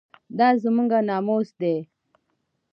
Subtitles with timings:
[0.37, 1.75] دا زموږ ناموس دی؟